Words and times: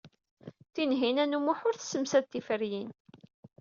Tinhinan 0.73 1.37
u 1.37 1.39
Muḥ 1.45 1.59
ur 1.67 1.75
tessemsad 1.75 2.25
tiferyin. 2.31 2.91